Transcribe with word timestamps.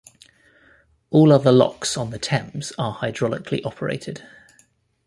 All 1.11 1.31
other 1.31 1.51
locks 1.51 1.95
on 1.95 2.09
the 2.09 2.17
Thames 2.17 2.73
are 2.79 2.95
hydraulically 2.95 3.63
operated. 3.63 4.23